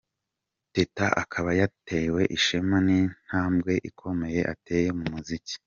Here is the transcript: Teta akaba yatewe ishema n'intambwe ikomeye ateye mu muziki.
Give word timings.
Teta 0.73 1.05
akaba 1.21 1.51
yatewe 1.61 2.21
ishema 2.37 2.77
n'intambwe 2.85 3.73
ikomeye 3.89 4.39
ateye 4.53 4.89
mu 4.97 5.05
muziki. 5.11 5.55